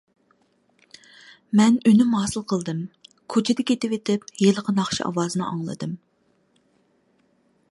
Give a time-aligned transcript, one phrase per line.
[1.59, 2.81] مەن ئۈنۈم ھاسىل قىلدىم.
[3.35, 5.99] كوچىدا كېتىۋېتىپ ھېلىقى ناخشا ئاۋازىنى ئاڭلىدىم.